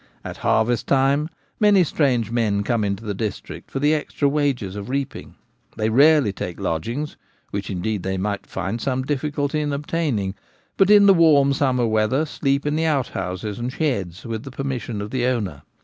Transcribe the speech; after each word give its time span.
At 0.25 0.37
harvest 0.37 0.87
time 0.87 1.29
many 1.59 1.83
strange 1.83 2.31
men 2.31 2.63
come 2.63 2.83
into 2.83 3.03
the 3.05 3.13
district 3.13 3.69
for 3.69 3.77
the 3.77 3.93
extra 3.93 4.27
wages 4.27 4.75
of 4.75 4.89
reaping. 4.89 5.35
They 5.77 5.91
rarely 5.91 6.33
take 6.33 6.59
lodgings— 6.59 7.17
which, 7.51 7.69
indeed, 7.69 8.01
they 8.01 8.17
might 8.17 8.47
find 8.47 8.81
some 8.81 9.03
difficulty 9.03 9.59
in 9.59 9.71
obtaining— 9.71 10.33
but 10.77 10.89
in 10.89 11.05
the 11.05 11.13
warm 11.13 11.53
summer 11.53 11.85
weather 11.85 12.25
sleep 12.25 12.65
in 12.65 12.75
the 12.75 12.85
outhouses 12.85 13.59
and 13.59 13.71
sheds, 13.71 14.25
with 14.25 14.41
the 14.41 14.49
per 14.49 14.63
mission 14.63 15.03
of 15.03 15.11
the 15.11 15.27
owner. 15.27 15.61